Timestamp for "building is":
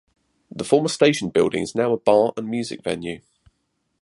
1.29-1.75